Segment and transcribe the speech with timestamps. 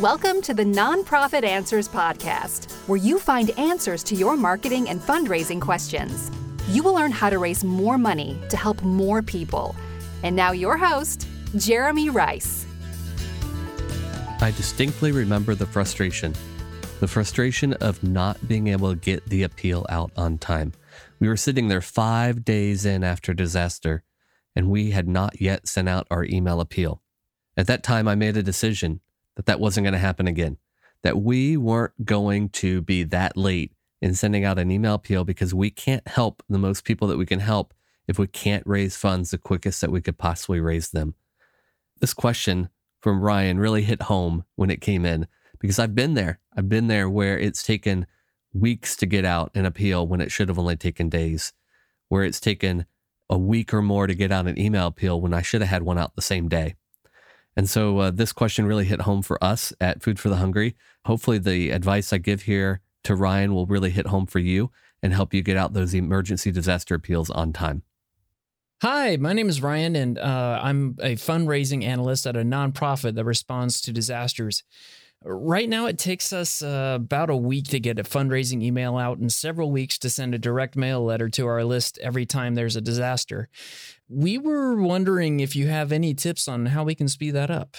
[0.00, 5.60] Welcome to the Nonprofit Answers Podcast, where you find answers to your marketing and fundraising
[5.60, 6.30] questions.
[6.68, 9.76] You will learn how to raise more money to help more people.
[10.22, 11.28] And now, your host,
[11.58, 12.64] Jeremy Rice.
[14.40, 16.32] I distinctly remember the frustration
[17.00, 20.72] the frustration of not being able to get the appeal out on time.
[21.20, 24.04] We were sitting there five days in after disaster,
[24.56, 27.02] and we had not yet sent out our email appeal.
[27.58, 29.00] At that time, I made a decision
[29.36, 30.58] that that wasn't going to happen again,
[31.02, 35.54] that we weren't going to be that late in sending out an email appeal because
[35.54, 37.72] we can't help the most people that we can help
[38.08, 41.14] if we can't raise funds the quickest that we could possibly raise them.
[42.00, 42.68] This question
[43.00, 45.28] from Ryan really hit home when it came in
[45.60, 46.40] because I've been there.
[46.56, 48.06] I've been there where it's taken
[48.52, 51.52] weeks to get out an appeal when it should have only taken days,
[52.08, 52.86] where it's taken
[53.30, 55.84] a week or more to get out an email appeal when I should have had
[55.84, 56.74] one out the same day.
[57.56, 60.74] And so uh, this question really hit home for us at Food for the Hungry.
[61.04, 64.70] Hopefully, the advice I give here to Ryan will really hit home for you
[65.02, 67.82] and help you get out those emergency disaster appeals on time.
[68.82, 73.24] Hi, my name is Ryan, and uh, I'm a fundraising analyst at a nonprofit that
[73.24, 74.64] responds to disasters.
[75.24, 79.18] Right now, it takes us uh, about a week to get a fundraising email out
[79.18, 82.76] and several weeks to send a direct mail letter to our list every time there's
[82.76, 83.48] a disaster.
[84.08, 87.76] We were wondering if you have any tips on how we can speed that up.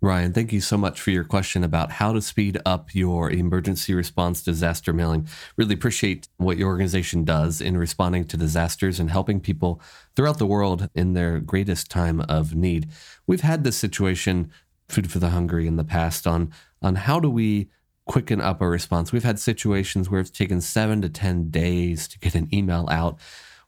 [0.00, 3.94] Ryan, thank you so much for your question about how to speed up your emergency
[3.94, 5.28] response disaster mailing.
[5.56, 9.80] Really appreciate what your organization does in responding to disasters and helping people
[10.16, 12.88] throughout the world in their greatest time of need.
[13.28, 14.50] We've had this situation
[14.88, 16.52] Food for the Hungry in the past on
[16.82, 17.68] on how do we
[18.04, 19.12] quicken up a response.
[19.12, 23.18] We've had situations where it's taken seven to ten days to get an email out,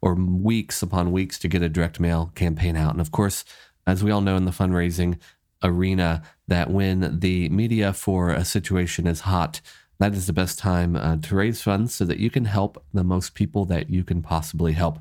[0.02, 2.92] or weeks upon weeks to get a direct mail campaign out.
[2.92, 3.44] And of course,
[3.86, 5.18] as we all know in the fundraising
[5.62, 9.60] arena, that when the media for a situation is hot,
[9.98, 13.04] that is the best time uh, to raise funds so that you can help the
[13.04, 14.98] most people that you can possibly help.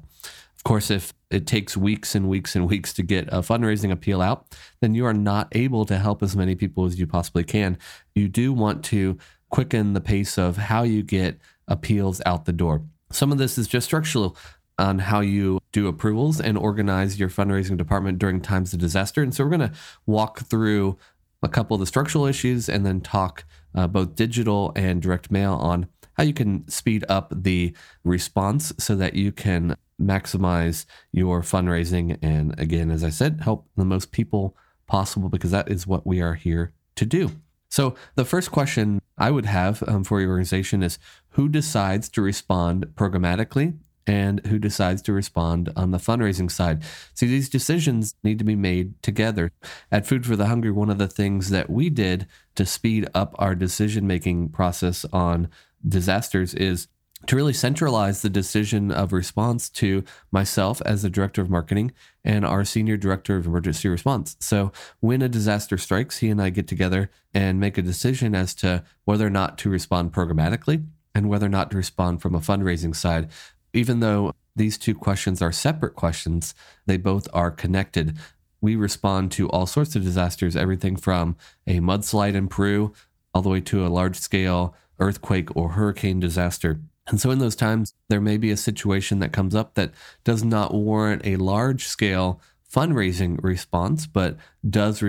[0.64, 4.22] Of course, if it takes weeks and weeks and weeks to get a fundraising appeal
[4.22, 7.78] out, then you are not able to help as many people as you possibly can.
[8.16, 9.18] You do want to
[9.50, 11.38] quicken the pace of how you get
[11.68, 12.82] appeals out the door.
[13.12, 14.38] Some of this is just structural
[14.80, 19.22] on how you do approvals and organize your fundraising department during times of disaster.
[19.22, 20.98] And so we're going to walk through
[21.44, 23.44] a couple of the structural issues and then talk
[23.76, 28.96] uh, both digital and direct mail on how you can speed up the response so
[28.96, 32.18] that you can maximize your fundraising.
[32.22, 34.56] And again, as I said, help the most people
[34.88, 37.32] possible because that is what we are here to do.
[37.70, 42.22] So, the first question I would have um, for your organization is who decides to
[42.22, 46.84] respond programmatically and who decides to respond on the fundraising side.
[47.14, 49.52] See, these decisions need to be made together.
[49.92, 53.34] At Food for the Hungry, one of the things that we did to speed up
[53.40, 55.50] our decision making process on
[55.88, 56.88] disasters is
[57.28, 62.46] to really centralize the decision of response to myself as the director of marketing and
[62.46, 64.36] our senior director of emergency response.
[64.40, 68.54] So when a disaster strikes, he and I get together and make a decision as
[68.56, 70.86] to whether or not to respond programmatically
[71.16, 73.30] and whether or not to respond from a fundraising side.
[73.74, 76.54] Even though these two questions are separate questions,
[76.86, 78.18] they both are connected.
[78.62, 82.94] We respond to all sorts of disasters, everything from a mudslide in Peru
[83.34, 86.80] all the way to a large scale earthquake or hurricane disaster.
[87.08, 89.92] And so, in those times, there may be a situation that comes up that
[90.24, 92.40] does not warrant a large scale
[92.74, 94.38] fundraising response, but
[94.68, 95.04] does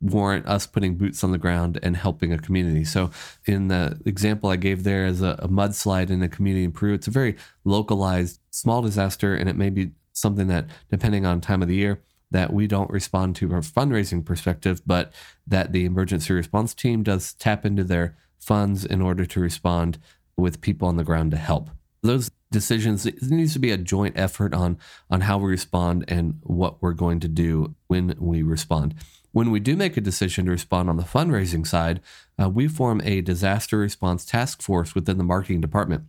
[0.00, 2.84] warrant us putting boots on the ground and helping a community.
[2.84, 3.10] So,
[3.44, 6.94] in the example I gave there as a, a mudslide in a community in Peru,
[6.94, 11.60] it's a very localized, small disaster, and it may be something that, depending on time
[11.60, 15.12] of the year, that we don't respond to from a fundraising perspective, but
[15.46, 19.98] that the emergency response team does tap into their funds in order to respond
[20.36, 21.70] with people on the ground to help.
[22.02, 24.78] Those decisions it needs to be a joint effort on
[25.10, 28.94] on how we respond and what we're going to do when we respond.
[29.32, 32.00] When we do make a decision to respond on the fundraising side,
[32.40, 36.04] uh, we form a disaster response task force within the marketing department.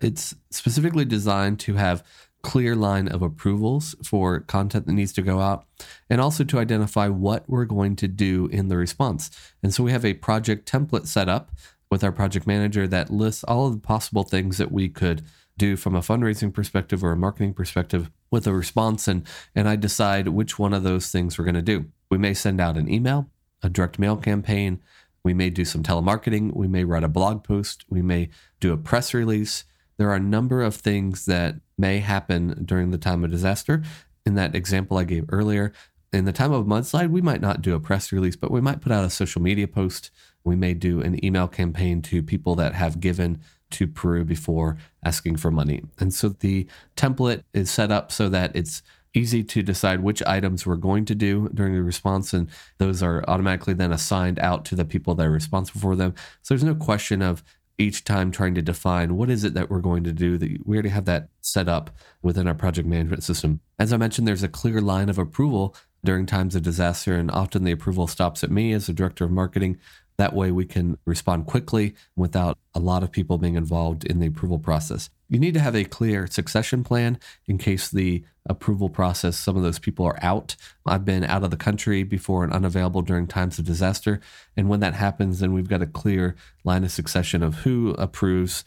[0.00, 2.04] It's specifically designed to have
[2.42, 5.66] clear line of approvals for content that needs to go out
[6.08, 9.30] and also to identify what we're going to do in the response.
[9.60, 11.50] And so we have a project template set up
[11.90, 15.22] with our project manager that lists all of the possible things that we could
[15.56, 19.76] do from a fundraising perspective or a marketing perspective with a response and and I
[19.76, 21.86] decide which one of those things we're going to do.
[22.10, 23.28] We may send out an email,
[23.62, 24.80] a direct mail campaign,
[25.24, 28.30] we may do some telemarketing, we may write a blog post, we may
[28.60, 29.64] do a press release.
[29.96, 33.82] There are a number of things that may happen during the time of disaster.
[34.24, 35.72] In that example I gave earlier,
[36.12, 38.80] in the time of mudslide, we might not do a press release, but we might
[38.80, 40.10] put out a social media post.
[40.48, 43.40] We may do an email campaign to people that have given
[43.70, 45.82] to Peru before asking for money.
[45.98, 46.66] And so the
[46.96, 48.82] template is set up so that it's
[49.14, 52.48] easy to decide which items we're going to do during the response, and
[52.78, 56.14] those are automatically then assigned out to the people that are responsible for them.
[56.42, 57.42] So there's no question of
[57.78, 60.76] each time trying to define what is it that we're going to do that we
[60.76, 61.90] already have that set up
[62.22, 66.26] within our project management system as i mentioned there's a clear line of approval during
[66.26, 69.78] times of disaster and often the approval stops at me as the director of marketing
[70.18, 74.26] that way, we can respond quickly without a lot of people being involved in the
[74.26, 75.10] approval process.
[75.28, 79.62] You need to have a clear succession plan in case the approval process, some of
[79.62, 80.56] those people are out.
[80.86, 84.20] I've been out of the country before and unavailable during times of disaster.
[84.56, 86.34] And when that happens, then we've got a clear
[86.64, 88.64] line of succession of who approves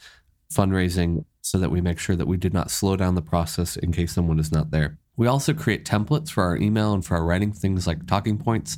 [0.53, 3.92] fundraising so that we make sure that we did not slow down the process in
[3.92, 4.98] case someone is not there.
[5.18, 8.77] We also create templates for our email and for our writing, things like talking points.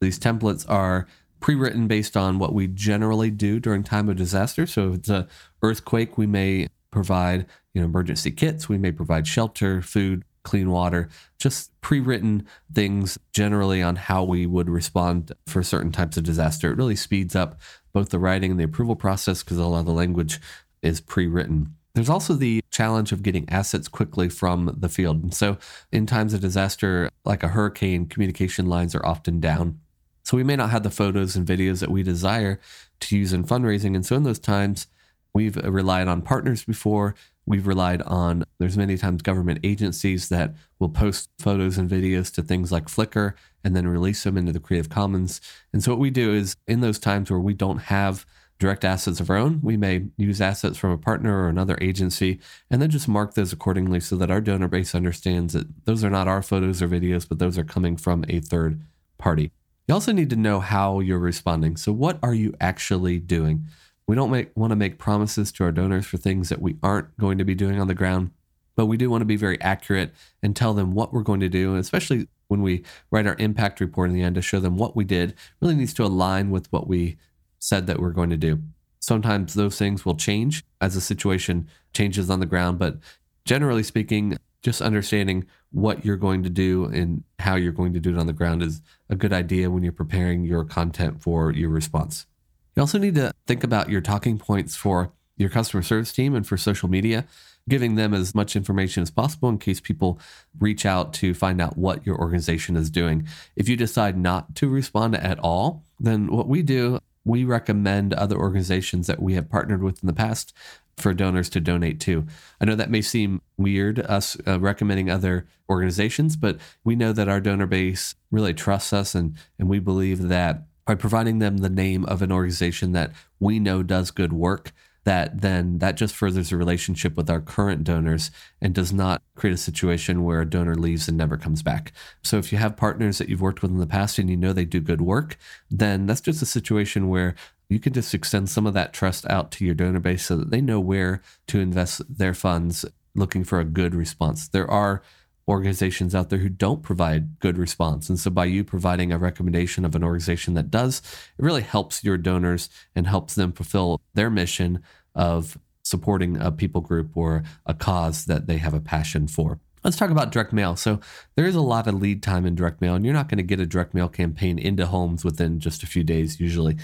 [0.00, 1.06] These templates are
[1.40, 4.66] pre-written based on what we generally do during time of disaster.
[4.66, 5.28] So if it's a
[5.62, 11.08] earthquake, we may provide you know emergency kits, we may provide shelter, food, clean water,
[11.38, 16.70] just pre-written things generally on how we would respond for certain types of disaster.
[16.70, 17.60] It really speeds up
[17.92, 20.40] both the writing and the approval process because a lot of the language
[20.82, 21.74] is pre-written.
[21.94, 25.22] There's also the challenge of getting assets quickly from the field.
[25.22, 25.58] And so,
[25.90, 29.80] in times of disaster, like a hurricane, communication lines are often down.
[30.28, 32.60] So we may not have the photos and videos that we desire
[33.00, 33.94] to use in fundraising.
[33.94, 34.86] And so in those times,
[35.32, 37.14] we've relied on partners before.
[37.46, 42.42] We've relied on, there's many times government agencies that will post photos and videos to
[42.42, 43.32] things like Flickr
[43.64, 45.40] and then release them into the Creative Commons.
[45.72, 48.26] And so what we do is in those times where we don't have
[48.58, 52.38] direct assets of our own, we may use assets from a partner or another agency
[52.70, 56.10] and then just mark those accordingly so that our donor base understands that those are
[56.10, 58.82] not our photos or videos, but those are coming from a third
[59.16, 59.52] party.
[59.88, 61.78] You also need to know how you're responding.
[61.78, 63.64] So, what are you actually doing?
[64.06, 67.16] We don't make, want to make promises to our donors for things that we aren't
[67.16, 68.30] going to be doing on the ground,
[68.76, 70.12] but we do want to be very accurate
[70.42, 74.10] and tell them what we're going to do, especially when we write our impact report
[74.10, 76.86] in the end to show them what we did really needs to align with what
[76.86, 77.16] we
[77.58, 78.62] said that we're going to do.
[79.00, 82.98] Sometimes those things will change as the situation changes on the ground, but
[83.44, 88.10] generally speaking, just understanding what you're going to do and how you're going to do
[88.10, 91.70] it on the ground is a good idea when you're preparing your content for your
[91.70, 92.26] response.
[92.74, 96.46] You also need to think about your talking points for your customer service team and
[96.46, 97.24] for social media,
[97.68, 100.18] giving them as much information as possible in case people
[100.58, 103.26] reach out to find out what your organization is doing.
[103.54, 106.98] If you decide not to respond at all, then what we do,
[107.28, 110.52] we recommend other organizations that we have partnered with in the past
[110.96, 112.26] for donors to donate to.
[112.60, 117.28] I know that may seem weird, us uh, recommending other organizations, but we know that
[117.28, 121.68] our donor base really trusts us, and, and we believe that by providing them the
[121.68, 124.72] name of an organization that we know does good work,
[125.08, 129.54] that then that just furthers the relationship with our current donors and does not create
[129.54, 131.92] a situation where a donor leaves and never comes back.
[132.22, 134.52] So if you have partners that you've worked with in the past and you know
[134.52, 135.38] they do good work,
[135.70, 137.34] then that's just a situation where
[137.70, 140.50] you can just extend some of that trust out to your donor base so that
[140.50, 142.84] they know where to invest their funds
[143.14, 144.46] looking for a good response.
[144.46, 145.00] There are
[145.48, 148.08] organizations out there who don't provide good response.
[148.08, 150.98] And so by you providing a recommendation of an organization that does,
[151.38, 154.82] it really helps your donors and helps them fulfill their mission
[155.14, 159.58] of supporting a people group or a cause that they have a passion for.
[159.82, 160.76] Let's talk about direct mail.
[160.76, 161.00] So,
[161.36, 163.44] there is a lot of lead time in direct mail, and you're not going to
[163.44, 166.76] get a direct mail campaign into homes within just a few days usually.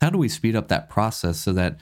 [0.00, 1.78] How do we speed up that process so that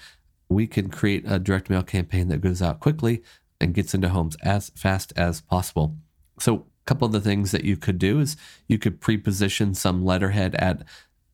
[0.49, 3.22] we can create a direct mail campaign that goes out quickly
[3.60, 5.96] and gets into homes as fast as possible?
[6.38, 8.36] So, a couple of the things that you could do is
[8.68, 10.82] you could pre position some letterhead at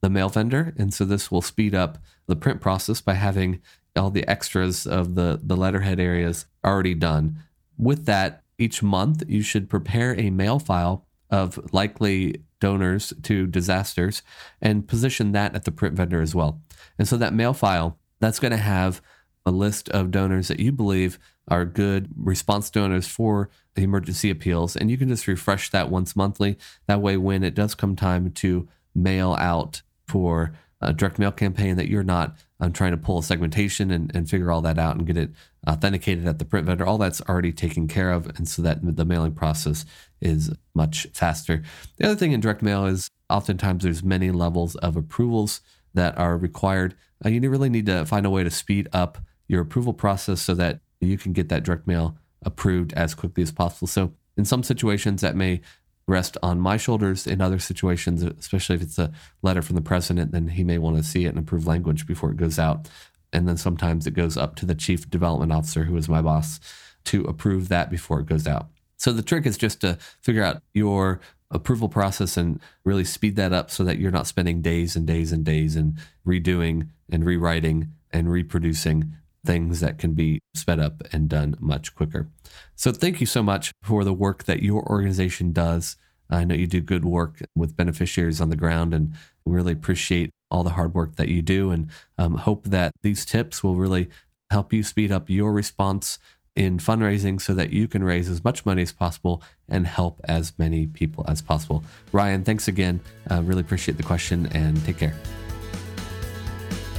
[0.00, 0.74] the mail vendor.
[0.78, 3.60] And so, this will speed up the print process by having
[3.96, 7.42] all the extras of the, the letterhead areas already done.
[7.76, 14.22] With that, each month you should prepare a mail file of likely donors to disasters
[14.60, 16.60] and position that at the print vendor as well.
[16.98, 19.02] And so that mail file, that's going to have
[19.44, 21.18] a list of donors that you believe
[21.48, 24.76] are good response donors for the emergency appeals.
[24.76, 26.56] And you can just refresh that once monthly.
[26.86, 31.76] That way, when it does come time to mail out for a direct mail campaign,
[31.76, 34.96] that you're not um, trying to pull a segmentation and, and figure all that out
[34.96, 35.30] and get it
[35.66, 36.86] authenticated at the print vendor.
[36.86, 38.26] All that's already taken care of.
[38.36, 39.84] And so that the mailing process
[40.20, 41.62] is much faster.
[41.96, 45.60] The other thing in direct mail is oftentimes there's many levels of approvals
[45.94, 46.94] that are required.
[47.24, 49.18] Uh, you really need to find a way to speed up
[49.48, 53.52] your approval process so that you can get that direct mail approved as quickly as
[53.52, 53.86] possible.
[53.86, 55.60] So, in some situations, that may
[56.08, 60.32] rest on my shoulders in other situations, especially if it's a letter from the president,
[60.32, 62.88] then he may want to see it in approved language before it goes out.
[63.32, 66.60] And then sometimes it goes up to the chief development officer, who is my boss,
[67.04, 68.68] to approve that before it goes out.
[68.96, 73.52] So the trick is just to figure out your approval process and really speed that
[73.52, 77.92] up so that you're not spending days and days and days and redoing and rewriting
[78.10, 79.14] and reproducing
[79.44, 82.28] things that can be sped up and done much quicker.
[82.76, 85.96] So thank you so much for the work that your organization does.
[86.30, 89.12] I know you do good work with beneficiaries on the ground and
[89.44, 93.62] really appreciate all the hard work that you do and um, hope that these tips
[93.64, 94.08] will really
[94.50, 96.18] help you speed up your response
[96.54, 100.52] in fundraising so that you can raise as much money as possible and help as
[100.58, 101.82] many people as possible.
[102.12, 103.00] Ryan, thanks again.
[103.30, 105.14] Uh, really appreciate the question and take care.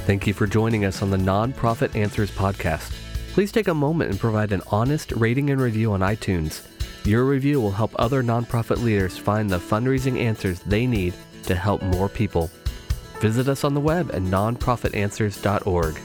[0.04, 2.92] Thank you for joining us on the Nonprofit Answers podcast.
[3.32, 6.62] Please take a moment and provide an honest rating and review on iTunes.
[7.06, 11.80] Your review will help other nonprofit leaders find the fundraising answers they need to help
[11.82, 12.50] more people.
[13.20, 15.98] Visit us on the web at nonprofitanswers.org.